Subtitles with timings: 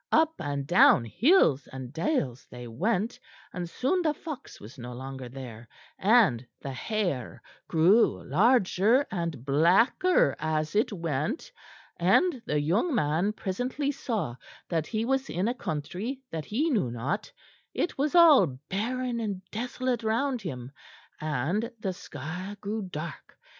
[0.11, 3.19] Up and down hills and dales they went,
[3.53, 10.35] and soon the fox was no longer there, and the hare grew larger and blacker
[10.39, 11.51] as it went;
[11.99, 14.35] and the young man presently saw
[14.69, 17.31] that he was in a country that he knew not;
[17.75, 20.71] it was all barren and desolate round him,
[21.19, 23.37] and the sky grew dark.